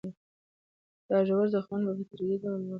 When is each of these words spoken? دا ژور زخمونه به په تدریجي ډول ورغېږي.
دا 1.09 1.17
ژور 1.27 1.45
زخمونه 1.53 1.83
به 1.87 1.93
په 1.97 2.03
تدریجي 2.09 2.37
ډول 2.41 2.53
ورغېږي. 2.61 2.69